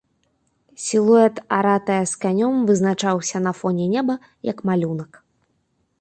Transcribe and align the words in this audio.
Сілуэт 0.85 1.35
аратая 1.57 1.99
з 2.11 2.17
канём 2.25 2.55
вызначаўся 2.69 3.37
на 3.49 3.53
фоне 3.61 3.85
неба, 3.95 4.15
як 4.53 4.57
малюнак. 4.71 5.11